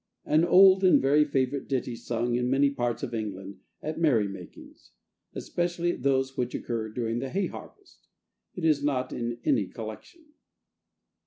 [AN 0.25 0.43
old 0.43 0.83
and 0.83 0.99
very 0.99 1.23
favourite 1.23 1.67
ditty 1.67 1.95
sung 1.95 2.33
in 2.33 2.49
many 2.49 2.71
parts 2.71 3.03
of 3.03 3.13
England 3.13 3.59
at 3.83 3.99
merry 3.99 4.27
makings, 4.27 4.93
especially 5.35 5.91
at 5.91 6.01
those 6.01 6.35
which 6.35 6.55
occur 6.55 6.89
during 6.89 7.19
the 7.19 7.29
hay 7.29 7.45
harvest. 7.45 8.07
It 8.55 8.65
is 8.65 8.83
not 8.83 9.13
in 9.13 9.37
any 9.45 9.67
collection. 9.67 10.33